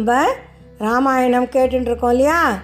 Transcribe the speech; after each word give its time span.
நம்ம 0.00 0.26
ராமாயணம் 0.78 1.46
கேட்டுருக்கோம் 1.46 2.10
இல்லையா? 2.10 2.58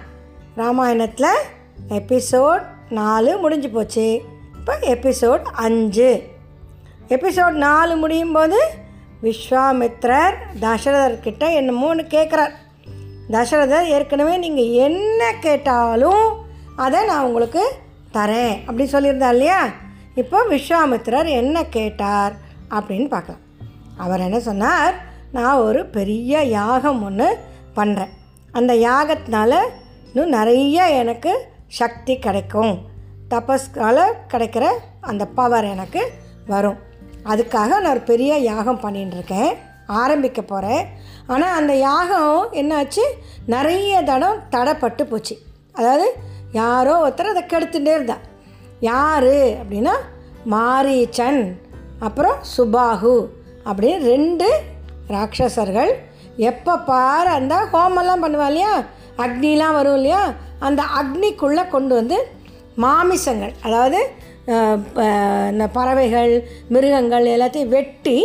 ராமாயணத்தில் 0.55 1.43
எபிசோட் 1.89 2.63
நாலு 2.89 3.37
முடிஞ்சு 3.37 3.69
போச்சு. 3.69 4.21
இப்போ 4.55 4.77
எபிசோட் 4.81 5.41
அஞ்சு. 5.41 6.23
எபிசோட் 7.09 7.51
நாலு 7.51 7.95
முடியும் 7.95 8.31
போது 8.31 8.69
விஸ்வாமித்ரர் 9.23 10.33
தசரதர்கிட்ட 10.61 11.43
என்னமோன்னு 11.59 12.05
கேட்குறார் 12.15 12.53
தசரதர் 13.31 13.83
ஏற்கனவே 13.83 14.37
நீங்கள் 14.37 14.71
என்ன 14.71 15.33
கேட்டாலும் 15.39 16.45
அதை 16.75 17.05
நான் 17.05 17.23
உங்களுக்கு 17.23 17.73
தரேன் 18.13 18.55
அப்படின்னு 18.67 18.95
சொல்லியிருந்தா 18.95 19.29
இல்லையா? 19.29 19.69
இப்போ 20.15 20.45
விஸ்வாமித்ரர் 20.49 21.29
என்ன 21.29 21.65
கேட்டார் 21.65 22.33
அப்படின்னு 22.69 23.07
பார்க்கலாம். 23.07 23.41
அவர் 23.97 24.19
என்ன 24.19 24.39
சொன்னார்? 24.39 25.06
நான் 25.31 25.55
ஒரு 25.55 25.85
பெரிய 25.85 26.43
யாகம் 26.43 27.03
ஒன்று 27.03 27.37
பண்ணுறேன் 27.75 28.13
அந்த 28.51 28.73
யாகத்தினால 28.73 29.55
இன்னும் 30.13 30.29
நிறைய 30.29 30.89
எனக்கு 30.89 31.47
சக்தி 31.67 32.19
கிடைக்கும். 32.19 32.79
தபஸ்கால 33.29 34.03
கிடைக்கிற 34.33 34.65
அந்த 35.01 35.25
பவர் 35.25 35.65
எனக்கு 35.65 36.11
வரும். 36.47 36.77
அதுக்காக 37.25 37.67
நான் 37.67 37.89
ஒரு 37.89 37.99
பெரிய 37.99 38.37
யாகம் 38.37 38.79
பண்ணிட்டுருக்கேன். 38.79 39.55
ஆரம்பிக்க 39.87 40.41
போகிறேன் 40.41 40.85
ஆனால் 41.27 41.55
அந்த 41.55 41.75
யாகம் 41.75 42.53
என்னாச்சு? 42.53 43.05
நிறைய 43.45 44.01
தடம் 44.01 44.43
தடைப்பட்டு 44.51 45.03
போச்சு. 45.03 45.37
அதாவது 45.73 46.13
யாரோ 46.51 47.09
ஒருத்தர் 47.09 47.33
அதை 47.33 47.43
கெடுத்துட்டே 47.43 47.93
இருந்தா 47.93 48.17
யார் 48.79 49.23
அப்படின்னா 49.23 49.91
மாரீச்சன் 50.51 51.53
அப்புறம் 51.99 52.35
சுபாகு 52.57 53.25
அப்படின்னு 53.65 53.99
ரெண்டு 53.99 54.61
ராட்சசர்கள் 55.13 55.91
எப்போ 56.49 56.73
பாரு 56.89 57.29
அந்த 57.39 57.55
ஹோமெல்லாம் 57.73 58.23
பண்ணுவா 58.23 58.47
இல்லையா? 58.51 58.73
அக்னிலாம் 59.25 59.77
வரும் 59.77 59.97
இல்லையா? 59.99 60.21
அந்த 60.67 60.81
அக்னிக்குள்ளே 60.99 61.63
கொண்டு 61.75 61.93
வந்து 61.99 62.17
மாமிசங்கள் 62.83 63.53
அதாவது 63.65 63.99
இந்த 65.51 65.65
பறவைகள் 65.77 66.33
மிருகங்கள் 66.73 67.25
எல்லாத்தையும் 67.35 67.73
வெட்டி 67.77 68.17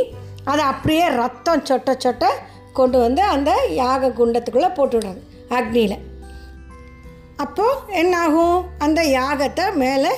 அதை 0.51 0.63
அப்படியே 0.73 1.05
ரத்தம் 1.21 1.67
சொட்ட 1.69 1.91
சொட்ட 2.05 2.27
கொண்டு 2.79 2.99
வந்து 3.05 3.23
அந்த 3.35 3.51
யாக 3.83 4.11
குண்டத்துக்குள்ளே 4.19 4.71
போட்டுவிடுறது 4.77 5.21
அக்னியில். 5.59 5.99
அப்போது 7.45 7.81
என்னாகும்? 8.01 8.59
அந்த 8.85 9.01
யாகத்தை 9.19 9.65
மேலே 9.83 10.13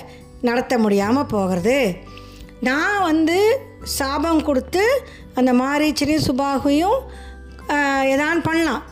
நடத்த 0.49 0.75
முடியாமல் 0.85 1.31
போகிறது. 1.35 1.79
நான் 2.69 2.99
வந்து 3.11 3.39
சாபம் 3.99 4.43
கொடுத்து 4.49 4.83
அந்த 5.39 5.51
மாரீச்சனையும் 5.61 6.27
சுபாகையும் 6.29 6.99
எதான் 8.13 8.45
பண்ணலாம். 8.47 8.83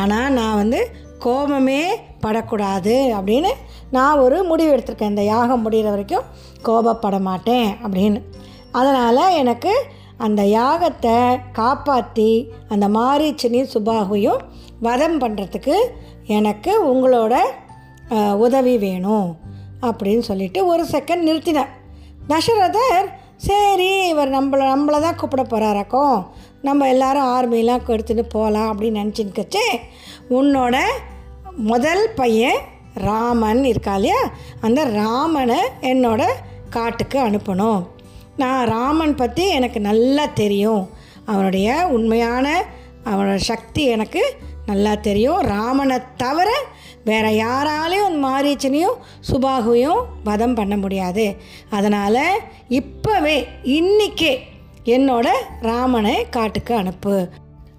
ஆனால் 0.00 0.34
நான் 0.38 0.60
வந்து 0.62 0.80
கோபமே 1.24 1.82
படக்கூடாது 2.24 2.94
அப்படின்னு 3.16 3.50
நான் 3.96 4.20
ஒரு 4.24 4.36
முடிவு 4.50 4.72
எடுத்திருக்கேன். 4.74 5.12
இந்த 5.14 5.24
யாகம் 5.34 5.64
முடிகிற 5.64 5.88
வரைக்கும் 5.94 6.28
கோபப்பட 6.66 7.16
மாட்டேன் 7.28 7.70
அப்படின்னு. 7.84 8.20
அதனால் 8.78 9.36
எனக்கு 9.42 9.72
அந்த 10.26 10.42
யாகத்தை 10.58 11.16
காப்பாற்றி 11.58 12.30
அந்த 12.72 12.86
மாரீச்சனையும் 12.96 13.72
சுபாகையும் 13.74 14.40
வதம் 14.86 15.18
பண்ணுறதுக்கு 15.22 15.76
எனக்கு 16.38 16.72
உங்களோட 16.92 17.34
உதவி 18.44 18.74
வேணும் 18.84 19.28
அப்படின்னு 19.88 20.24
சொல்லிட்டு 20.28 20.60
ஒரு 20.72 20.82
செகண்ட் 20.94 21.26
நிறுத்தினார் 21.28 21.72
தசரதர் 22.28 23.08
சரி 23.40 24.08
இவர் 24.08 24.30
நம்மளை 24.30 24.64
நம்மளை 24.72 25.00
தான் 25.00 25.14
கூப்பிட 25.14 25.42
போகிறாராக்கும் 25.42 26.26
நம்ம 26.62 26.88
எல்லாரும் 26.88 27.22
ஆர்மிலாம் 27.22 27.86
எடுத்துகிட்டு 27.86 28.24
போகலாம் 28.28 28.70
அப்படின்னு 28.72 29.00
நினச்சின்னு 29.02 29.32
கச்சே 29.32 29.80
உன்னோட 30.30 30.76
முதல் 31.56 32.10
பையன் 32.16 32.58
ராமன் 32.94 33.64
இருக்கா 33.64 33.94
இல்லையா? 33.94 34.20
அந்த 34.60 34.84
ராமனை 34.84 35.58
என்னோட 35.80 36.22
காட்டுக்கு 36.70 37.18
அனுப்பணும். 37.18 37.86
நான் 38.36 38.66
ராமன் 38.66 39.14
பற்றி 39.14 39.48
எனக்கு 39.48 39.80
நல்லா 39.80 40.26
தெரியும். 40.26 40.88
அவனுடைய 41.24 41.88
உண்மையான 41.90 42.64
அவனோட 43.04 43.36
சக்தி 43.36 43.84
எனக்கு 43.84 44.22
நல்லா 44.70 44.94
தெரியும். 44.94 45.40
ராமனை 45.40 45.98
தவிர 46.16 46.50
வேறு 47.04 47.30
யாராலையும் 47.44 48.16
மாரீச்சனையும் 48.24 48.96
சுபாகுவையும் 49.28 50.02
வதம் 50.24 50.54
பண்ண 50.54 50.76
முடியாது. 50.76 51.26
அதனால் 51.70 52.22
இப்போவே 52.70 53.36
இன்றைக்கே 53.76 54.32
என்னோட 54.84 55.28
ராமனை 55.60 56.28
காட்டுக்கு 56.28 56.74
அனுப்பு. 56.74 57.16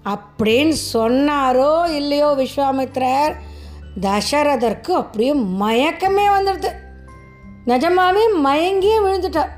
அப்படின்னு 0.04 0.74
சொன்னாரோ 0.92 1.72
இல்லையோ 1.94 2.28
விஸ்வாமித்ரர் 2.38 3.34
தசரதற்கு 4.00 4.90
அப்படியே 4.90 5.32
மயக்கமே 5.60 6.26
வந்துடுது. 6.36 6.70
நிஜமாவே 7.66 8.24
மயங்கியே 8.44 8.98
விழுந்துட்டார் 9.04 9.52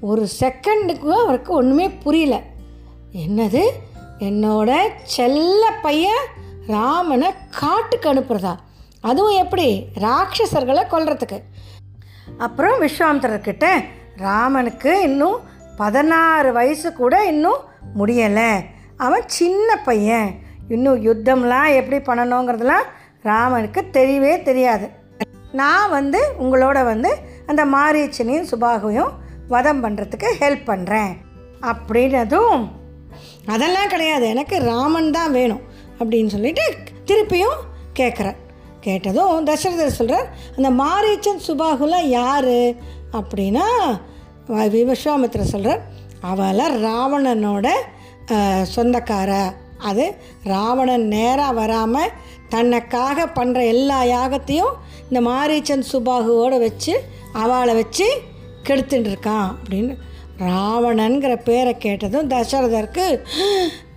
ஒரு 0.00 0.22
செகண்டுக்கு 0.40 1.10
அவருக்கு 1.22 1.52
ஒன்றுமே 1.52 1.86
புரியல. 2.04 2.36
என்னது? 3.16 3.62
என்னோட 4.18 4.70
செல்ல 5.02 5.62
பையன் 5.82 6.24
ராமனை 6.66 7.32
காட்டுக்கு 7.58 8.14
அனுப்புறதா? 8.14 8.56
அதுவும் 9.00 9.36
எப்படி? 9.36 9.86
ராட்சசர்களை 9.94 10.82
கொல்றதுக்கு. 10.90 11.42
அப்புறம் 12.38 12.80
விஸ்வாமித்திரர்கிட்ட 12.80 13.84
ராமனுக்கு 14.16 15.02
இன்னும் 15.02 15.40
பதினாறு 15.76 16.52
வயசு 16.52 16.92
கூட 16.92 17.24
இன்னும் 17.24 17.58
முடியலை. 17.98 18.64
அவன் 18.96 19.22
சின்ன 19.26 19.76
பையன். 19.76 20.38
இன்னும் 20.68 21.06
யுத்தம்லாம் 21.06 21.74
எப்படி 21.74 22.20
பண்ணணுங்கிறதுலாம் 22.20 22.82
ராமனுக்கு 23.22 23.84
தெரியவே 23.92 24.42
தெரியாது. 24.42 24.90
நான் 25.52 25.90
வந்து 25.90 26.32
உங்களோட 26.40 26.84
வந்து 26.84 27.16
அந்த 27.46 27.64
மாரீச்சனையும் 27.64 28.46
சுபாகையும் 28.50 29.10
வதம் 29.48 29.84
பண்ணுறதுக்கு 29.84 30.28
ஹெல்ப் 30.40 30.66
பண்ணுறேன் 30.66 31.16
அப்படின்னதும் 31.60 32.68
அதெல்லாம் 33.46 33.88
கிடையாது. 33.88 34.28
எனக்கு 34.28 34.58
ராமன் 34.58 35.10
தான் 35.10 35.32
வேணும். 35.32 35.69
அப்படின்னு 36.00 36.26
சொல்லிட்டு 36.26 36.74
திருப்பியும் 37.06 37.58
கேட்குறேன் 37.98 38.36
கேட்டதும் 38.80 39.46
தசரதர் 39.46 39.86
சொல்கிறார் 39.86 40.34
அந்த 40.56 40.70
மாரீச்சன் 40.70 41.40
சுபாகுலாம் 41.48 42.04
யார்? 42.04 42.54
அப்படின்னா 43.12 43.66
வ- 44.48 44.70
சொல்கிறார் 45.42 45.82
அவளை 46.20 46.66
ராவணனோட 46.66 47.68
சொந்தக்கார. 48.76 49.52
அது 49.78 50.14
ராவணன் 50.44 51.06
நேராக 51.06 51.52
வராமல் 51.52 52.10
தன்னைக்காக 52.50 53.26
பண்ணுற 53.34 53.66
எல்லா 53.66 54.02
யாகத்தையும் 54.04 54.74
இந்த 55.10 55.30
மாரீச்சன் 55.30 55.82
சுபாகுவோடு 55.92 56.58
வச்சு 56.58 57.02
அவளை 57.32 57.74
வச்சு 57.74 58.22
கெடுத்துட்டுருக்கான் 58.68 59.54
அப்படின்னு 59.54 59.96
ராவணன்கிற 60.38 61.36
பேரை 61.36 61.78
கேட்டதும் 61.78 62.30
தசரதருக்கு 62.30 63.24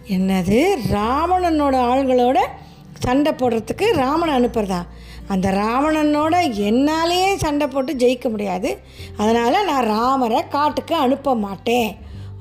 என்னது? 0.08 0.75
ராவணனோட 0.91 1.75
ஆள்களோட 1.91 2.40
சண்டை 3.00 3.31
போடுறதுக்கு 3.31 3.91
ராமனை 3.91 4.34
அனுப்புறதா? 4.36 4.81
அந்த 5.28 5.52
ராவணனோட 5.52 6.36
என்னாலேயே 6.58 7.36
சண்டை 7.36 7.68
போட்டு 7.68 7.94
ஜெயிக்க 7.94 8.30
முடியாது. 8.30 8.80
அதனால் 9.18 9.66
நான் 9.66 9.86
ராமரை 9.86 10.47
காட்டுக்கு 10.47 10.96
அனுப்ப 10.96 11.36
மாட்டேன் 11.36 11.96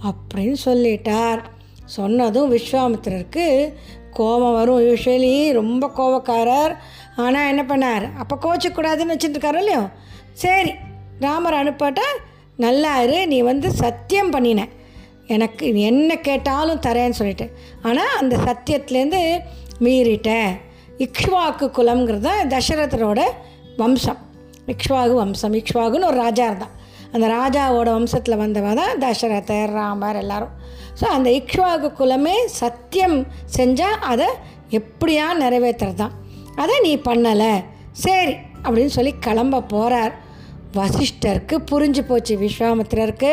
அப்படின்னு 0.09 0.57
சொல்லிட்டார். 0.65 1.39
சொன்னதும் 1.85 2.53
விஸ்வாமித்திரருக்கு 2.53 3.73
கோபம் 4.11 4.53
வரும். 4.53 4.81
யூஸ்வலி 4.81 5.53
ரொம்ப 5.53 5.91
கோபக்காரர். 5.97 6.77
ஆனால் 7.17 7.49
என்ன 7.49 7.63
பண்ணார்? 7.63 8.17
அப்போ 8.17 8.39
கோச்சக்கூடாதுன்னு 8.43 9.17
வச்சுட்டு 9.17 9.57
இல்லையோ? 9.57 9.91
சரி 10.33 10.73
ராமர் 11.21 11.55
அனுப்பாட்டா 11.55 12.07
நல்லா 12.57 13.03
இரு 13.03 13.27
நீ 13.27 13.41
வந்து 13.41 13.71
சத்தியம் 13.71 14.31
பண்ணின. 14.31 14.69
எனக்கு 15.37 15.65
என்ன 15.91 16.11
கேட்டாலும் 16.29 16.85
தரேன்னு 16.87 17.19
சொல்லிட்டு. 17.21 17.47
ஆனால் 17.89 18.15
அந்த 18.21 18.35
சத்தியத்துலேருந்து 18.47 19.23
மீறிட்ட 19.87 20.31
இக்ஷ்வாக்கு 21.07 21.67
குலம்ங்கிறது 21.79 22.27
தான் 22.29 22.51
தசரதரோட 22.55 23.21
வம்சம். 23.81 24.21
இக்ஷ்வாகு 24.73 25.15
வம்சம். 25.23 25.55
இக்ஷ்வாகுன்னு 25.61 26.09
ஒரு 26.11 26.19
ராஜா 26.25 26.47
இருந்தான். 26.51 26.75
அந்த 27.15 27.27
ராஜாவோட 27.39 27.89
வம்சத்தில் 27.97 28.41
வந்தவன் 28.43 28.79
தான் 28.81 29.01
தசரதர் 29.05 29.73
ராமர் 29.79 30.19
எல்லாரும். 30.23 30.53
ஸோ 31.01 31.05
அந்த 31.17 31.29
இக்ஷ்வாகு 31.41 31.89
குலமே 32.01 32.37
சத்தியம் 32.61 33.17
செஞ்சால் 33.57 34.03
அதை 34.13 34.29
எப்படியா 34.79 35.27
நிறைவேற்றுறது 35.43 35.99
தான் 36.03 36.15
அதை 36.63 36.75
நீ 36.87 36.93
பண்ணலை. 37.09 37.53
சரி 38.05 38.35
அப்படின்னு 38.65 38.93
சொல்லி 38.97 39.13
கிளம்ப 39.27 39.63
போகிறார் 39.75 40.13
வசிஷ்டருக்கு 40.77 41.57
புரிஞ்சு 41.71 42.03
போச்சு. 42.11 42.35
விஸ்வாமித்திரருக்கு 42.45 43.33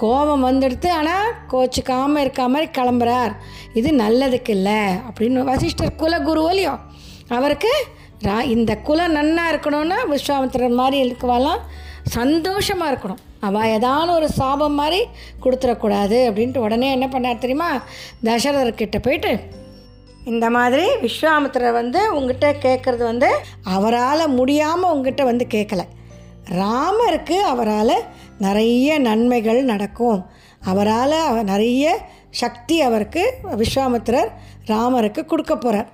கோபம் 0.00 0.44
வந்துடுத்து 0.48 0.88
ஆனால் 0.98 1.32
கோச்சிக்காமல் 1.52 2.22
இருக்க 2.24 2.48
மாதிரி 2.48 2.68
கிளம்புறார். 2.78 3.32
இது 3.78 3.90
நல்லதுக்கு 4.02 4.52
இல்லை 4.58 4.80
அப்படின்னு 5.08 5.48
வசிஷ்டர் 5.50 5.98
குலகுரு 6.02 6.44
இல்லையோ 6.52 6.74
அவருக்கு 7.38 7.72
ரா 8.26 8.36
இந்த 8.54 8.72
குலம் 8.88 9.16
நன்னா 9.18 9.44
இருக்கணும்னா 9.52 9.98
விஸ்வாமித்திரர் 10.12 10.80
மாதிரி 10.80 10.98
இருக்கவாலாம் 11.06 11.62
சந்தோஷமாக 12.16 12.90
இருக்கணும். 12.92 13.22
அவள் 13.46 13.70
ஏதான 13.76 14.06
ஒரு 14.18 14.28
சாபம் 14.38 14.78
மாதிரி 14.80 15.00
கொடுத்துடக்கூடாது 15.44 16.18
அப்படின்ட்டு 16.28 16.64
உடனே 16.66 16.88
என்ன 16.96 17.06
பண்ணார் 17.06 17.42
தெரியுமா? 17.44 17.70
தசரதர்கிட்ட 18.26 18.98
போயிட்டு 19.06 19.32
இந்த 20.32 20.46
மாதிரி 20.56 20.84
விஸ்வாமித்திரர் 21.04 21.78
வந்து 21.80 22.00
உங்ககிட்ட 22.16 22.48
கேட்குறது 22.64 23.04
வந்து 23.10 23.30
அவரால் 23.76 24.34
முடியாமல் 24.38 24.92
உங்ககிட்ட 24.94 25.24
வந்து 25.24 25.46
கேட்கல 25.54 25.84
ராமருக்கு 26.50 27.38
அவரால் 27.38 28.02
நிறைய 28.38 28.98
நன்மைகள் 28.98 29.64
நடக்கும். 29.64 30.26
அவரால் 30.60 31.44
நிறைய 31.44 31.98
சக்தி 32.30 32.80
அவருக்கு 32.80 33.34
விஸ்வாமித்திரர் 33.44 34.28
ராமருக்கு 34.66 35.24
கொடுக்க 35.24 35.56
போகிறார் 35.56 35.88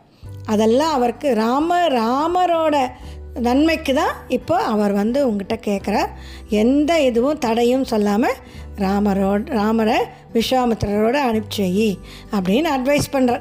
அதெல்லாம் 0.47 0.93
அவருக்கு 0.93 1.35
ராம 1.35 1.89
ராமரோட 1.89 2.91
நன்மைக்கு 3.35 3.95
தான் 3.95 4.13
இப்போ 4.29 4.57
அவர் 4.57 4.93
வந்து 4.93 5.29
உங்ககிட்ட 5.29 5.71
கேட்குறார் 5.71 6.09
எந்த 6.49 7.01
இதுவும் 7.01 7.39
தடையும் 7.39 7.85
சொல்லாமல் 7.85 8.35
ராமரோட 8.79 9.51
ராமரை 9.51 9.97
விஸ்வாமித்திரரோடு 10.33 11.19
அனுப்பிச்சு 11.19 11.75
வை 11.77 11.99
அப்படின்னு 12.31 12.67
அட்வைஸ் 12.77 13.13
பண்ணுறார் 13.13 13.41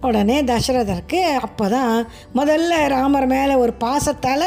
உடனே 0.00 0.42
தசரதருக்கு 0.42 1.34
அப்போ 1.34 1.68
தான் 1.68 2.08
முதல்ல 2.34 2.88
ராமர் 2.88 3.26
மேலே 3.26 3.54
ஒரு 3.54 3.72
பாசத்தால் 3.72 4.46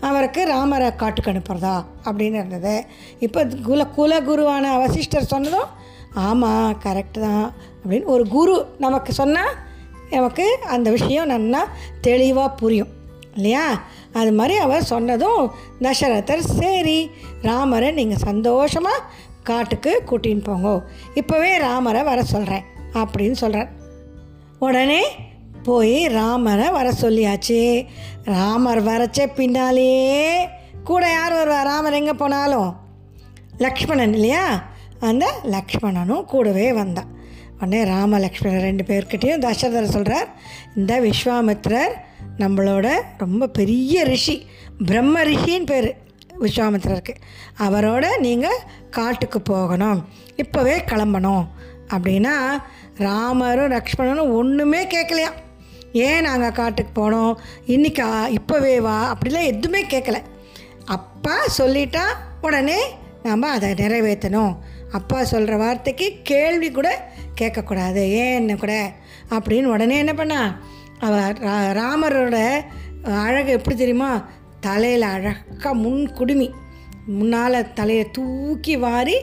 அவருக்கு 0.00 0.44
ராமரை 0.44 0.96
காட்டுக்கு 0.96 1.30
அனுப்புகிறதா 1.30 1.84
அப்படின்னு 2.04 2.38
இருந்தது. 2.42 2.84
இப்போ 3.18 3.46
குல 3.62 3.86
குலகுருவான 3.96 4.78
வசிஷ்டர் 4.78 5.24
சொன்னதும் 5.24 5.68
ஆமாம் 6.14 6.80
கரெக்டு 6.84 7.20
தான் 7.20 7.52
அப்படின்னு 7.84 8.04
ஒரு 8.04 8.28
குரு 8.28 8.66
நமக்கு 8.78 9.12
சொன்னால் 9.12 9.54
நமக்கு 10.10 10.58
அந்த 10.68 10.90
விஷயம் 10.90 11.26
நல்லா 11.26 11.66
தெளிவாக 12.00 12.50
புரியும். 12.50 12.88
இல்லையா? 13.34 13.82
அது 14.12 14.32
மாதிரி 14.32 14.58
அவர் 14.58 14.82
சொன்னதும் 14.82 15.50
தசரதர் 15.80 16.38
சரி 16.38 17.10
ராமரை 17.42 17.90
நீங்கள் 17.90 18.18
சந்தோஷமாக 18.18 19.02
காட்டுக்கு 19.42 20.02
கூட்டின்னு 20.06 20.44
போங்க. 20.44 20.86
இப்போவே 21.14 21.58
ராமரை 21.58 22.02
வர 22.02 22.22
சொல்கிறேன் 22.24 22.64
அப்படின்னு 22.92 23.32
சொல்கிறார் 23.32 23.70
உடனே 24.58 25.29
போய் 25.62 26.06
ராமரை 26.06 26.70
வர 26.70 26.92
சொல்லியாச்சு. 27.00 27.86
ராமர் 28.24 28.84
வரச்ச 28.84 29.26
பின்னாலேயே 29.34 30.48
கூட 30.84 31.10
யார் 31.10 31.32
வருவா? 31.32 31.62
ராமர் 31.62 31.92
எங்கே 31.92 32.12
போனாலும்? 32.12 32.76
லக்ஷ்மணன் 33.58 34.12
இல்லையா? 34.12 34.68
அந்த 35.00 35.40
லக்ஷ்மணனும் 35.44 36.24
கூடவே 36.24 36.72
வந்தான். 36.72 37.18
உடனே 37.60 37.84
ராம 37.84 38.18
லக்ஷ்மணன் 38.18 38.60
ரெண்டு 38.60 38.84
பேர்கிட்டையும் 38.84 39.40
தசரதர் 39.40 39.92
சொல்கிறார் 39.94 40.28
இந்த 40.76 41.00
விஸ்வாமித்ரர் 41.00 41.92
நம்மளோட 42.38 43.00
ரொம்ப 43.18 43.46
பெரிய 43.46 44.04
ரிஷி 44.04 44.46
பிரம்ம 44.86 45.22
ரிஷின்னு 45.22 45.66
பேர் 45.66 45.96
விஸ்வாமித்ரருக்கு 46.40 47.14
அவரோட 47.58 48.18
நீங்கள் 48.18 48.60
காட்டுக்கு 48.90 49.40
போகணும். 49.40 50.08
இப்போவே 50.36 50.76
கிளம்பணும். 50.86 51.46
அப்படின்னா 51.88 52.62
ராமரும் 52.96 53.70
லக்ஷ்மணனும் 53.70 54.32
ஒன்றுமே 54.32 54.84
கேட்கலையா? 54.84 55.30
ஏன் 55.92 56.22
நாங்கள் 56.22 56.52
காட்டுக்கு 56.52 57.10
போனோம்? 57.10 57.34
இன்றைக்கா 57.66 58.36
இப்போவே 58.36 58.78
வா 58.78 59.16
அப்படிலாம் 59.16 59.44
எதுவுமே 59.44 59.84
கேட்கல 59.84 60.16
அப்பா 60.84 61.36
சொல்லிட்டா 61.58 62.02
உடனே 62.42 62.80
நாம் 63.22 63.42
அதை 63.42 63.70
நிறைவேற்றணும். 63.70 64.56
அப்பா 64.92 65.24
சொல்கிற 65.24 65.56
வார்த்தைக்கு 65.56 66.12
கேள்வி 66.22 66.70
கூட 66.70 67.12
கேட்கக்கூடாது. 67.40 68.00
ஏன்னு 68.00 68.58
கூட? 68.58 68.92
அப்படின்னு 69.30 69.64
உடனே 69.64 69.98
என்ன 69.98 70.14
பண்ணா? 70.14 70.60
அவ 70.98 71.30
ரா- 71.30 71.72
ராமரோட 71.76 72.60
அழகு 73.02 73.52
எப்படி 73.52 73.76
தெரியுமா? 73.76 74.28
தலையில் 74.60 75.02
அழகாக 75.02 75.74
முன் 75.74 76.12
குடுமி. 76.12 76.50
முன்னால் 77.06 77.72
தலையை 77.72 78.10
தூக்கி 78.10 78.76
வாரி 78.76 79.16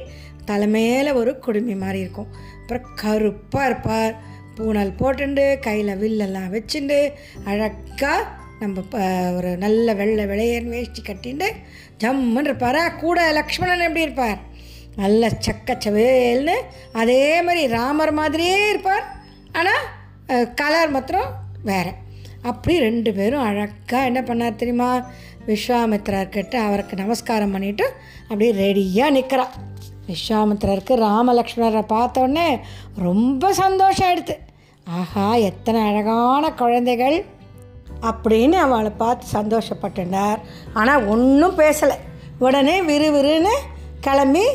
தலை 0.46 0.68
மேலே 0.68 1.12
ஒரு 1.12 1.40
குடுமி 1.40 1.76
மாதிரி 1.76 2.00
இருக்கும். 2.00 2.28
அப்புறம் 2.62 2.88
கருப்பாக 2.96 3.66
இருப்பார். 3.66 4.22
பூனல் 4.58 4.98
போட்டுண்டு 5.00 5.46
கையில் 5.68 6.00
வில்லெல்லாம் 6.02 6.52
வச்சுண்டு 6.56 7.00
அழகாக 7.52 8.18
நம்ம 8.62 8.84
ஒரு 9.38 9.50
நல்ல 9.64 9.94
வெள்ளை 10.00 10.24
விளையன் 10.32 10.72
வேஷ்டி 10.74 11.02
கட்டிண்டு 11.02 11.48
ஜம்முன்னு 12.04 12.50
இருப்பாரா. 12.50 12.84
கூட 13.04 13.20
லக்ஷ்மணன் 13.40 13.86
எப்படி 13.88 14.06
இருப்பார்? 14.08 14.40
நல்ல 15.02 15.30
சக்கச்சவேல்னு 15.46 16.56
அதே 17.02 17.24
மாதிரி 17.48 17.64
ராமர் 17.78 18.14
மாதிரியே 18.20 18.58
இருப்பார். 18.70 19.06
ஆனால் 19.60 19.84
கலர் 20.62 20.94
மாத்திரம் 20.96 21.30
வேறு. 21.70 21.92
அப்படி 22.50 22.74
ரெண்டு 22.88 23.12
பேரும் 23.18 23.46
அழகாக 23.50 24.08
என்ன 24.10 24.20
பண்ணார் 24.30 24.60
தெரியுமா? 24.62 24.90
விஸ்வாமித்திரர்கிட்ட 25.50 26.56
அவருக்கு 26.68 26.96
நமஸ்காரம் 27.04 27.54
பண்ணிவிட்டு 27.56 27.86
அப்படியே 28.30 28.52
ரெடியாக 28.64 29.16
நிற்கிறா 29.18 29.46
விஸ்வாமித்ரருக்கு 30.10 30.94
ராமலக்ஷ்மணரை 31.08 31.84
பார்த்தோன்னே 31.96 32.48
ரொம்ப 33.06 33.54
சந்தோஷம் 33.64 34.08
ஆயிடுது. 34.10 34.36
ஆஹா 34.96 35.24
எத்தனை 35.48 35.80
அழகான 35.88 36.44
குழந்தைகள். 36.60 37.18
அப்படின்னு 38.10 38.58
அவளை 38.66 38.92
பார்த்து 39.02 39.26
சந்தோஷப்பட்டுனார் 39.38 40.40
ஆனால் 40.80 41.06
ஒன்றும் 41.14 41.58
பேசலை. 41.62 41.98
உடனே 42.46 42.76
விறுவிறுன்னு 42.90 43.56
கிளம்பி 44.06 44.46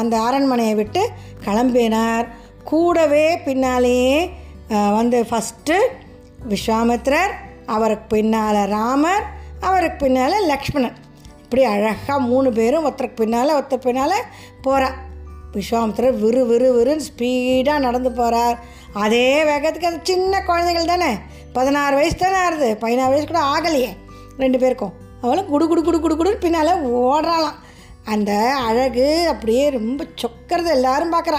அந்த 0.00 0.14
அரண்மனையை 0.28 0.74
விட்டு 0.80 1.02
கிளம்பினார். 1.46 2.26
கூடவே 2.70 3.26
பின்னாலேயே 3.46 4.18
வந்து 4.98 5.18
ஃபஸ்ட்டு 5.30 5.76
விஸ்வாமித்ரர் 6.52 7.32
அவருக்கு 7.74 8.06
பின்னால் 8.16 8.60
ராமர் 8.76 9.24
அவருக்கு 9.68 9.98
பின்னால் 10.04 10.46
லக்ஷ்மணன். 10.52 10.98
இப்படி 11.44 11.62
அழகாக 11.74 12.20
மூணு 12.32 12.48
பேரும் 12.58 12.84
ஒருத்தருக்கு 12.88 13.22
பின்னால் 13.22 13.56
ஒருத்தர் 13.58 13.86
பின்னால் 13.88 14.18
போகிறார் 14.66 14.98
விஸ்வாமித்திரர் 15.56 16.20
விறு 16.22 16.42
விறு 16.50 16.68
விறுன்னு 16.76 17.06
ஸ்பீடாக 17.08 17.84
நடந்து 17.86 18.10
போகிறார் 18.18 18.56
அதே 18.92 19.42
வேகத்துக்கு 19.42 19.84
அந்த 19.84 20.00
சின்ன 20.02 20.42
குழந்தைகள் 20.42 20.84
தானே? 20.84 21.14
பதினாறு 21.52 21.94
வயசு 21.94 22.16
தானே 22.16 22.38
ஆறுது? 22.38 22.76
பதினாறு 22.76 23.10
வயசு 23.10 23.26
கூட 23.26 23.38
ஆகலையே. 23.38 23.88
ரெண்டு 24.38 24.58
பேருக்கும். 24.58 24.92
அவளும் 25.22 25.46
குடு 25.46 25.68
குடு 25.68 25.82
குடு 25.82 26.00
குடு 26.00 26.24
குடுன்னு 26.24 26.40
பின்னால் 26.40 26.92
ஓடுறாளாம். 26.92 27.60
அந்த 28.04 28.54
அழகு 28.54 29.28
அப்படியே 29.28 29.70
ரொம்ப 29.70 30.06
சொக்கிறது 30.22 30.70
எல்லாரும் 30.70 31.12
பார்க்குறா 31.12 31.38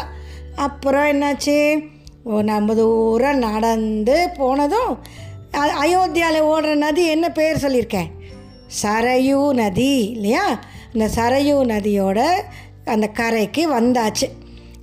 அப்புறம் 0.56 1.04
என்னாச்சு? 1.04 1.90
ஓ, 2.24 2.42
நம்ம 2.42 2.76
தூரம் 2.76 3.38
நடந்து 3.38 4.30
போனதும் 4.38 5.00
அயோத்தியாவில் 5.54 6.42
ஓடுற 6.42 6.76
நதி 6.76 7.08
என்ன 7.08 7.30
பேர் 7.30 7.66
சொல்லியிருக்கேன்? 7.66 8.10
சரையூ 8.82 9.54
நதி 9.54 10.10
இல்லையா? 10.10 10.60
இந்த 10.94 11.10
சரயூ 11.16 11.66
நதியோட 11.72 12.42
அந்த 12.86 13.08
கரைக்கு 13.08 13.80
வந்தாச்சு. 13.80 14.30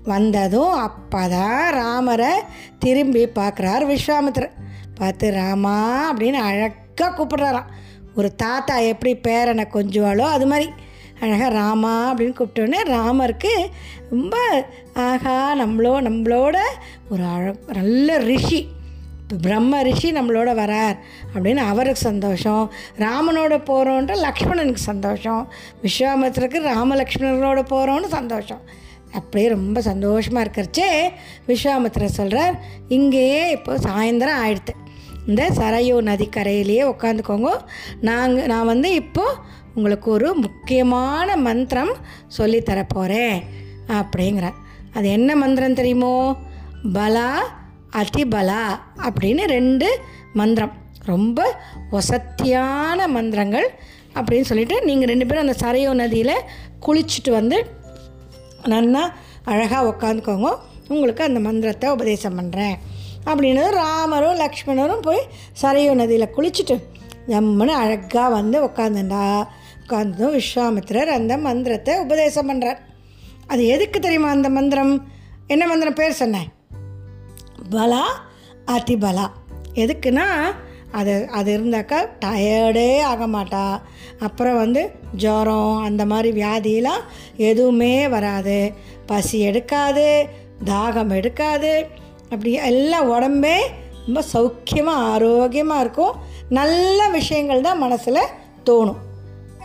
வந்ததும் 0.04 0.72
அப்போ 0.72 1.28
தான் 1.28 1.72
ராமரை 1.72 2.32
திரும்பி 2.78 3.26
பார்க்குறாரு 3.26 3.84
விஸ்வாமித்திரர். 3.86 4.56
பார்த்து 4.94 5.30
ராமா 5.30 6.12
அப்படின்னு 6.12 6.40
அழகாக 6.48 7.10
கூப்பிடுறாராம். 7.16 7.68
ஒரு 8.14 8.34
தாத்தா 8.34 8.78
எப்படி 8.78 9.16
பேரனை 9.28 9.64
கொஞ்சுவாளோ 9.72 10.26
அது 10.36 10.46
மாதிரி. 10.46 10.70
அழகாக 11.20 11.48
ராமா 11.48 12.12
அப்படின்னு 12.12 12.38
கூப்பிட்டோன்னே 12.38 12.80
ராமருக்கு 12.84 13.70
ரொம்ப 14.10 14.36
ஆஹா 14.94 15.58
நம்மளோ 15.58 15.92
நம்மளோட 16.08 16.56
ஒரு 17.10 17.24
அழ 17.24 17.54
நல்ல 17.66 18.18
ரிஷி 18.18 18.68
இப்போ 19.22 19.42
பிரம்ம 19.42 19.82
ரிஷி 19.82 20.12
நம்மளோட 20.12 20.50
வரார் 20.54 20.96
அப்படின்னு 21.34 21.56
அவருக்கு 21.56 22.00
சந்தோஷம். 22.00 22.70
ராமனோட 22.98 23.56
போகிறோன்ட்டு 23.66 24.14
லக்ஷ்மணனுக்கு 24.26 24.74
சந்தோஷம். 24.74 25.52
விஸ்வாமித்திரருக்கு 25.82 26.60
ராமலக்ஷ்மணனோட 26.72 27.62
போகிறோன்னு 27.70 28.08
சந்தோஷம். 28.08 28.88
அப்படியே 29.12 29.48
ரொம்ப 29.48 29.80
சந்தோஷமாக 29.80 30.44
இருக்கிறச்சே 30.44 30.88
விஸ்வாமித்திரர் 31.48 32.18
சொல்கிறார் 32.18 32.54
இங்கேயே 32.88 33.50
இப்போ 33.50 33.76
சாயந்தரம் 33.76 34.40
ஆயிடுத்து. 34.42 34.74
இந்த 35.26 35.42
சரையோ 35.50 35.96
நதிக்கரையிலேயே 36.00 36.84
உட்காந்துக்கோங்க 36.92 37.50
நாங்கள் 38.00 38.46
நான் 38.46 38.66
வந்து 38.66 38.94
இப்போது 38.94 39.38
உங்களுக்கு 39.74 40.10
ஒரு 40.10 40.34
முக்கியமான 40.34 41.36
மந்திரம் 41.36 41.92
சொல்லித்தரப்போகிறேன் 42.38 43.38
போகிறேன் 43.38 43.98
அப்படிங்கிறார். 44.00 44.58
அது 44.94 45.08
என்ன 45.08 45.36
மந்திரம் 45.36 45.74
தெரியுமோ? 45.74 46.36
பலா 46.92 47.30
அதிபலா 47.92 48.64
அப்படின்னு 49.08 49.44
ரெண்டு 49.46 50.00
மந்திரம். 50.32 50.74
ரொம்ப 51.04 51.40
வசத்தியான 51.90 53.06
மந்திரங்கள் 53.08 53.68
அப்படின்னு 54.14 54.40
சொல்லிட்டு 54.40 54.76
நீங்கள் 54.84 55.08
ரெண்டு 55.08 55.26
பேரும் 55.26 55.44
அந்த 55.48 55.66
சரையோ 55.66 55.92
நதியில் 55.94 56.46
குளிச்சுட்டு 56.86 57.30
வந்து 57.30 57.56
நல்லா 58.66 59.12
அழகாக 59.44 59.88
உக்காந்துக்கோங்க. 59.88 60.54
உங்களுக்கு 60.88 61.24
அந்த 61.24 61.40
மந்திரத்தை 61.40 61.90
உபதேசம் 61.90 62.40
பண்ணுறேன் 62.40 62.74
அப்படின்னு 63.26 63.70
ராமரும் 63.70 64.38
லக்ஷ்மணரும் 64.38 65.02
போய் 65.02 65.26
சரையோ 65.62 65.94
நதியில் 65.94 66.28
குளிச்சுட்டு 66.36 66.82
ஜம்முன்னு 67.28 67.66
அழகாக 67.66 68.28
வந்து 68.28 68.64
உட்காந்துண்டா 68.64 69.46
உட்காந்ததும் 69.86 70.40
விஸ்வாமித்திரர் 70.40 71.06
அந்த 71.06 71.36
மந்திரத்தை 71.36 71.98
உபதேசம் 71.98 72.50
பண்ணுறார் 72.50 72.78
அது 73.46 73.66
எதுக்கு 73.66 74.00
தெரியுமா 74.00 74.28
அந்த 74.28 74.48
மந்திரம்? 74.48 75.08
என்ன 75.46 75.66
மந்திரம்? 75.66 75.94
பேர் 75.94 76.12
சொன்னேன். 76.12 76.48
பலா 77.70 78.22
அதிபலா. 78.66 79.26
எதுக்குன்னா 79.74 80.24
அது 80.92 81.28
அது 81.32 81.58
இருந்தாக்கா 81.58 82.08
டயர்டே 82.24 83.00
ஆக 83.00 83.26
மாட்டா. 83.26 83.80
அப்புறம் 84.20 84.56
வந்து 84.56 84.90
ஜுரம் 85.12 85.80
அந்த 85.84 86.06
மாதிரி 86.06 86.42
வியாதியெலாம் 86.42 87.00
எதுவுமே 87.36 88.08
வராது. 88.08 88.72
பசி 89.06 89.40
எடுக்காது 89.40 90.28
தாகம் 90.64 91.14
எடுக்காது. 91.14 91.86
அப்படி 92.22 92.52
எல்லாம் 92.52 93.10
உடம்பே 93.10 93.56
ரொம்ப 94.06 94.24
சௌக்கியமாக 94.32 95.06
ஆரோக்கியமாக 95.12 95.80
இருக்கும். 95.80 96.12
நல்ல 96.48 97.08
விஷயங்கள் 97.08 97.60
தான் 97.60 97.78
மனசில் 97.78 98.28
தோணும். 98.70 99.00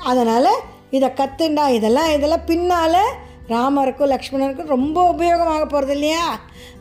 அதனால் 0.03 0.49
இதை 0.89 1.09
கற்றுண்டா 1.09 1.69
இதெல்லாம் 1.69 2.09
இதெல்லாம் 2.09 2.45
பின்னால் 2.45 3.01
ராமருக்கும் 3.49 4.13
லக்ஷ்மணருக்கும் 4.13 4.67
ரொம்ப 4.67 5.11
உபயோகமாக 5.11 5.59
போகிறது 5.59 5.93
இல்லையா? 5.93 6.39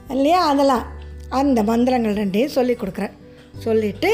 இல்லையா? 0.09 0.47
அதெல்லாம். 0.47 0.83
அந்த 1.29 1.63
மந்திரங்கள் 1.63 2.15
ரெண்டையும் 2.15 2.57
சொல்லி 2.59 2.73
கொடுக்குறேன். 2.75 3.11
சொல்லிவிட்டு 3.59 4.13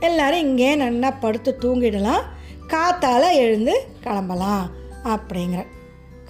எல்லோரும் 0.00 0.44
இங்கே 0.46 0.70
நல்லா 0.74 1.10
படுத்து 1.10 1.50
தூங்கிடலாம். 1.62 2.24
காத்தால் 2.72 3.36
எழுந்து 3.42 3.74
கிளம்பலாம் 4.04 4.66
அப்படிங்கிற. 5.12 5.62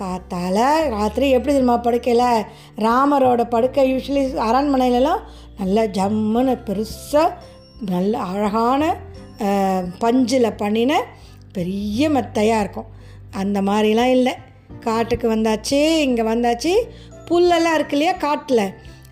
காத்தால் 0.00 0.62
ராத்திரி 0.94 1.26
எப்படி 1.36 1.52
தெரியுமா 1.52 1.76
படுக்கையில்? 1.76 2.44
ராமரோட 2.86 3.42
படுக்கை 3.54 3.82
யூஸ்வலி 3.92 4.22
அரண்மனையிலலாம் 4.48 5.24
நல்ல 5.58 5.86
ஜம்முன்னு 5.98 6.54
பெருசாக 6.68 7.34
நல்ல 7.90 8.12
அழகான 8.30 8.92
பஞ்சில் 9.98 10.56
பண்ணின 10.62 11.02
பெரிய 11.52 12.08
மெத்தையாக 12.10 12.62
இருக்கும். 12.64 12.90
அந்த 13.42 13.58
மாதிரிலாம் 13.62 14.14
இல்லை. 14.16 14.34
காட்டுக்கு 14.80 15.26
வந்தாச்சு 15.34 15.80
இங்கே 16.06 16.22
வந்தாச்சு. 16.22 16.72
புல்லெல்லாம் 17.28 17.76
இருக்கு 17.78 17.96
இல்லையா 17.96 18.12
காட்டில்? 18.12 18.66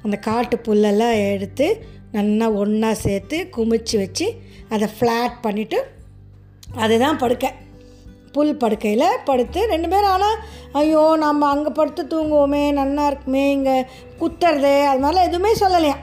அந்த 0.04 0.16
காட்டு 0.26 0.57
புல்லெல்லாம் 0.66 1.16
எடுத்து 1.35 1.66
நல்லா 2.12 2.50
ஒன்றா 2.50 2.94
சேர்த்து 2.94 3.50
குமிச்சு 3.56 3.96
வச்சு 3.96 4.26
அதை 4.68 4.88
ஃப்ளாட் 5.00 5.36
பண்ணிவிட்டு 5.42 5.78
அதுதான் 6.74 7.18
படுக்கை. 7.18 7.50
புல் 8.32 8.56
படுக்கையில் 8.56 9.18
படுத்து 9.24 9.66
ரெண்டு 9.66 9.88
பேரும் 9.88 10.08
ஆனால் 10.08 10.36
ஐயோ 10.72 11.16
நம்ம 11.16 11.48
அங்கே 11.48 11.70
படுத்து 11.70 12.02
தூங்குவோமே 12.04 12.72
நல்லா 12.72 13.06
இருக்குமே 13.06 13.50
இங்கே 13.52 13.86
குத்துறது 14.20 14.84
அது 14.86 15.00
மாதிரிலாம் 15.04 15.28
எதுவுமே 15.28 15.54
சொல்லலையா? 15.54 15.96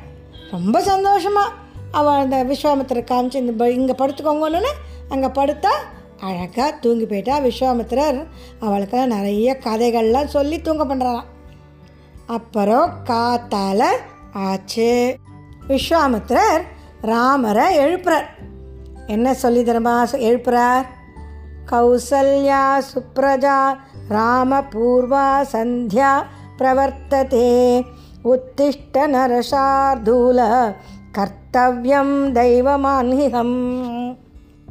ரொம்ப 0.51 0.81
சந்தோஷமாக 0.81 1.53
அவள் 1.91 2.13
அந்த 2.13 2.43
விஸ்வாமித்திர 2.43 3.03
காமிச்சு 3.03 3.35
இந்த 3.35 3.51
ப- 3.51 3.71
இங்கே 3.71 3.93
படுத்துக்கோங்கன்னு 3.93 4.71
அங்கே 5.09 5.27
படுத்தா 5.27 5.73
அழகாக 6.19 6.71
தூங்கி 6.71 7.05
போயிட்டா 7.05 7.39
விஸ்வாமித்திரர். 7.39 8.19
அவளுக்கெல்லாம் 8.61 9.15
நிறைய 9.17 9.59
கதைகள்லாம் 9.63 10.25
சொல்லி 10.25 10.61
தூங்க 10.61 10.85
பண்ணுறாராம் 10.85 11.29
அப்புறம் 12.25 12.91
காத்தால் 13.03 13.87
ஆச்சு. 14.31 15.17
விஸ்வாமித்திரர் 15.67 16.61
ராமரை 17.01 17.77
எழுப்புறார். 17.77 18.25
என்ன 19.07 19.33
சொல்லி 19.33 19.63
தரமா? 19.63 20.03
எழுப்புறார். 20.11 20.85
கௌசல்யா 21.71 22.81
சுப்ரஜா 22.93 23.77
ராமபூர்வா 24.09 25.45
சந்தியா 25.51 26.23
பிரவர்த்ததே. 26.57 27.83
உத்திஷ்ட 28.23 28.97
நரசார்தூல 28.97 30.73
கர்த்தவ்யம் 31.17 32.31
தெய்வமான்ஹிகம். 32.31 34.17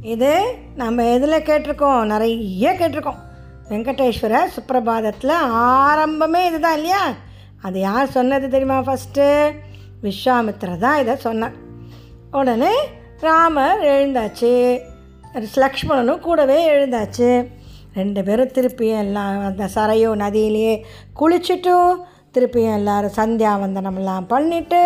இது 0.02 0.54
நம்ம 0.76 1.04
எதில் 1.04 1.42
கேட்டிருக்கோம்? 1.42 2.04
நிறைய 2.04 2.72
கேட்டிருக்கோம். 2.72 3.22
வெங்கடேஸ்வர 3.68 4.38
சுப்பிரபாதத்தில் 4.56 5.36
ஆரம்பமே 5.52 6.46
இதுதான் 6.46 6.74
இல்லையா? 6.74 7.06
அது 7.62 7.80
யார் 7.80 8.10
சொன்னது 8.10 8.48
தெரியுமா 8.48 8.78
ஃபஸ்ட்டு 8.78 9.50
விஸ்வாமித்திரர் 10.04 10.78
தான் 10.78 11.00
இதை 11.00 11.16
சொன்னார். 11.16 11.54
உடனே 12.30 12.75
ராமர் 13.20 13.82
எழுந்தாச்சு. 13.84 14.80
லக்ஷ்மணனும் 15.64 16.20
கூடவே 16.20 16.58
எழுந்தாச்சு. 16.70 17.28
ரெண்டு 17.94 18.25
பேரும் 18.25 18.52
திருப்பியும் 18.52 18.99
எல்லாம் 18.99 19.44
அந்த 19.44 19.64
சரையோ 19.75 20.11
நதியிலேயே 20.14 20.75
குளிச்சுட்டு 21.20 21.75
திருப்பியும் 22.34 22.75
எல்லாரும் 22.75 23.16
சந்தியாவந்தனம்லாம் 23.16 24.30
பண்ணிவிட்டு 24.30 24.80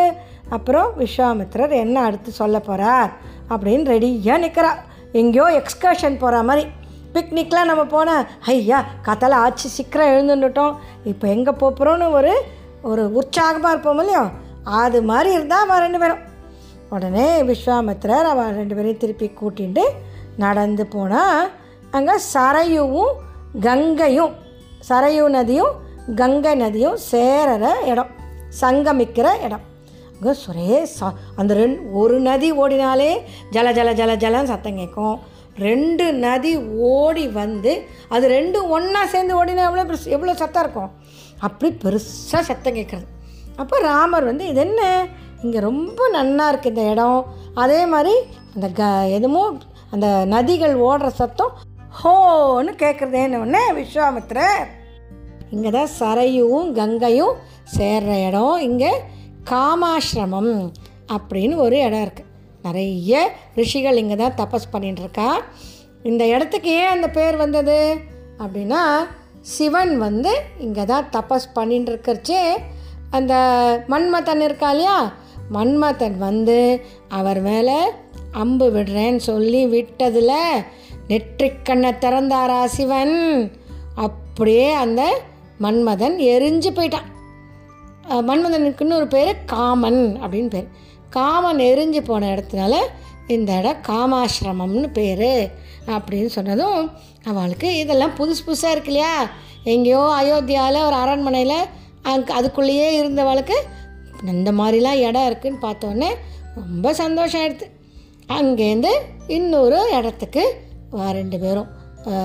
அப்புறம் 0.50 0.90
விஸ்வாமித்திரர் 0.98 1.70
என்ன 1.70 2.02
அடுத்து 2.02 2.30
சொல்ல 2.32 2.58
போகிறார் 2.58 3.10
அப்படின்னு 3.50 3.90
ரெடியாக 3.92 4.38
நிற்கிறார் 4.38 4.80
எங்கேயோ 5.12 5.46
எக்ஸ்கர்ஷன் 5.60 6.18
போகிற 6.18 6.42
மாதிரி. 6.42 6.64
பிக்னிக்லாம் 7.14 7.70
நம்ம 7.70 7.84
போனால் 7.84 8.26
ஐயா 8.46 8.78
கத்தலை 9.06 9.36
ஆச்சு 9.44 9.68
சீக்கிரம் 9.68 10.12
எழுந்துட்டோம் 10.12 10.74
இப்போ 11.04 11.28
எங்கே 11.28 11.50
போகிறோன்னு 11.50 12.10
ஒரு 12.10 12.32
ஒரு 12.82 13.12
உற்சாகமாக 13.12 13.72
இருப்போம் 13.72 13.98
இல்லையோ? 13.98 14.24
அது 14.82 14.98
மாதிரி 15.10 15.30
இருந்தால் 15.36 15.64
அவன் 15.64 15.84
ரெண்டு 15.84 16.00
பேரும். 16.02 16.22
உடனே 16.94 17.28
விஸ்வாமித்திரர் 17.50 18.28
அவன் 18.32 18.56
ரெண்டு 18.60 18.76
பேரையும் 18.76 19.00
திருப்பி 19.02 19.26
கூட்டிகிட்டு 19.40 19.84
நடந்து 20.44 20.84
போனால் 20.94 21.48
அங்கே 21.96 22.14
சரையுவும் 22.34 23.14
கங்கையும் 23.66 24.34
சரையு 24.88 25.24
நதியும் 25.36 25.74
கங்கை 26.20 26.52
நதியும் 26.64 26.98
சேரற 27.10 27.64
இடம் 27.92 28.12
சங்கமிக்கிற 28.60 29.26
இடம். 29.46 29.64
அங்கே 30.16 30.32
சுரே 30.44 30.78
ச 30.94 31.10
அந்த 31.40 31.52
ரெண்டு 31.62 31.80
ஒரு 32.00 32.16
நதி 32.28 32.48
ஓடினாலே 32.62 33.10
ஜல 33.56 33.72
ஜல 33.78 33.90
ஜல 34.00 34.14
ஜலன்னு 34.22 34.52
சத்தம் 34.52 34.78
கேட்கும். 34.80 35.18
ரெண்டு 35.66 36.06
நதி 36.24 36.52
ஓடி 36.92 37.24
வந்து 37.40 37.72
அது 38.14 38.24
ரெண்டும் 38.36 38.72
ஒன்றா 38.76 39.02
சேர்ந்து 39.14 39.38
ஓடினா 39.40 39.68
எவ்வளோ 39.68 39.84
பெருசு 39.90 40.14
எவ்வளோ 40.16 40.34
சத்தம் 40.42 40.64
இருக்கும்? 40.64 40.90
அப்படி 41.46 41.68
பெருசாக 41.84 42.42
சத்தம் 42.50 42.76
கேட்குறது. 42.78 43.06
அப்போ 43.62 43.76
ராமர் 43.88 44.28
வந்து 44.30 44.44
இது 44.52 44.60
என்ன? 44.66 44.82
இங்கே 45.44 45.58
ரொம்ப 45.68 46.08
நன்னா 46.16 46.44
இருக்குது 46.52 46.72
இந்த 46.74 46.84
இடம். 46.92 47.20
அதே 47.62 47.80
மாதிரி 47.92 48.14
அந்த 48.54 48.68
க 48.78 48.82
எதுமோ 49.18 49.42
அந்த 49.94 50.06
நதிகள் 50.34 50.74
ஓடுற 50.88 51.08
சத்தம் 51.20 51.52
ஹோன்னு 52.00 52.72
கேட்குறதேன்னு 52.82 53.40
உடனே 53.42 53.62
விஸ்வாமித்ரர் 53.78 54.64
இங்கே 55.54 55.70
தான் 55.76 55.92
சரையும் 56.00 56.66
கங்கையும் 56.78 57.36
சேர்ற 57.76 58.10
இடம். 58.28 58.56
இங்கே 58.68 58.92
காமாசிரமம் 59.50 60.54
அப்படின்னு 61.16 61.54
ஒரு 61.66 61.76
இடம் 61.86 62.04
இருக்குது 62.06 62.26
நிறைய 62.66 63.18
ரிஷிகள் 63.58 64.00
இங்கே 64.02 64.16
தான் 64.22 64.38
தபஸ் 64.40 64.72
பண்ணிட்டுருக்கா 64.72 65.28
இந்த 66.10 66.22
இடத்துக்கு 66.34 66.70
ஏன் 66.80 66.94
அந்த 66.96 67.08
பேர் 67.16 67.36
வந்தது? 67.44 67.78
அப்படின்னா 68.42 68.82
சிவன் 69.52 69.92
வந்து 70.06 70.32
இங்கே 70.66 70.84
தான் 70.92 71.08
தபஸ் 71.14 71.48
பண்ணிட்டு 71.56 71.90
இருக்கிறச்சே 71.92 72.42
அந்த 73.10 73.34
மன்மதன் 73.88 74.40
இருக்கா 74.40 74.70
இல்லையா? 74.70 75.12
மன்மதன் 75.54 76.16
வந்து 76.18 76.86
அவர் 77.08 77.40
மேலே 77.40 77.78
அம்பு 78.32 78.66
விடுறேன்னு 78.70 79.16
சொல்லி 79.16 79.66
விட்டதில் 79.66 80.64
நெற்றிக்கண்ணை 81.08 81.90
திறந்தாரா 82.02 82.64
சிவன்? 82.64 83.16
அப்படியே 83.94 84.72
அந்த 84.72 85.20
மன்மதன் 85.60 86.16
எரிஞ்சு 86.32 86.70
போயிட்டான். 86.74 87.08
மன்மதனுக்குன்னு 88.08 88.26
மன்மதனுக்கு 88.28 88.80
இன்னொரு 88.80 89.06
பேர் 89.06 89.36
காமன் 89.46 90.18
அப்படின்னு 90.22 90.50
பேர். 90.50 90.68
காமன் 91.10 91.58
எரிஞ்சு 91.58 92.00
போன 92.00 92.26
இடத்துனால 92.34 92.76
இந்த 93.26 93.52
இடம் 93.52 93.82
காமாசிரமம்னு 93.88 94.92
பேர் 94.92 95.50
அப்படின்னு 95.86 96.26
சொன்னதும் 96.26 96.90
அவளுக்கு 97.24 97.76
இதெல்லாம் 97.78 98.16
புதுசு 98.18 98.42
புதுசாக 98.46 98.70
இருக்கு 98.70 98.92
இல்லையா? 98.92 99.28
எங்கேயோ 99.64 100.02
அயோத்தியாவில் 100.20 100.86
ஒரு 100.86 100.94
அரண்மனையில் 100.94 101.66
அங்கே 102.02 102.34
அதுக்குள்ளேயே 102.34 103.00
இருந்தவளுக்கு 103.00 103.56
இந்த 104.22 104.52
மாதிரிலாம் 104.52 105.02
இடம் 105.08 105.26
இருக்குன்னு 105.26 105.58
பார்த்தோன்னே 105.62 106.14
ரொம்ப 106.54 106.92
சந்தோஷம் 106.92 107.40
ஆயிடுது 107.40 107.66
அங்கேருந்து 108.28 108.92
இன்னொரு 109.26 109.90
இடத்துக்கு 109.98 110.66
ரெண்டு 111.10 111.38
பேரும். 111.38 111.68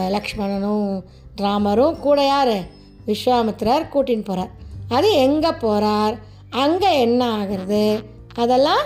லக்ஷ்மணனும் 0.07 1.03
ராமரும் 1.35 1.99
கூட 1.99 2.25
யார்? 2.25 2.57
விஸ்வாமித்ரார் 3.05 3.91
கூட்டின்னு 3.93 4.23
போகிறார் 4.23 4.51
அது 4.89 5.11
எங்கே 5.11 5.51
போகிறார் 5.51 6.15
அங்கே 6.49 6.99
என்ன 6.99 7.31
ஆகிறது? 7.31 8.03
அதெல்லாம் 8.35 8.83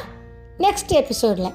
நெக்ஸ்ட் 0.60 0.94
எபிசோடில் 0.94 1.52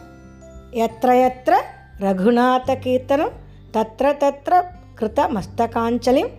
எத்த 0.71 1.15
எத்த 1.19 1.65
ரகுநாத 1.99 2.79
கீர்த்தனம் 2.79 3.33
தத்திர 3.71 4.17
தத்திர 4.17 4.55
கிருத 4.95 5.29
மஸ்தகாஞ்சலிம் 5.35 6.31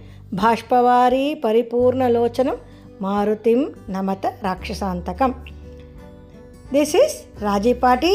பாஷ்பவாரி 0.41 1.39
பரிபூர்ணலோச்சனம் 1.39 2.61
మారుతిం 3.03 3.59
నమత 3.89 4.25
రాక్షసాంతకం. 4.43 5.31
This 6.73 6.95
is 6.95 7.15
Rajipati 7.43 8.13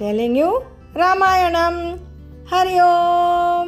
telling 0.00 0.36
you 0.36 0.48
Ramayanam 0.96 1.76
Hari 2.52 2.76
Om 2.80 3.66